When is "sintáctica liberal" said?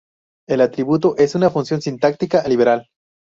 1.79-2.87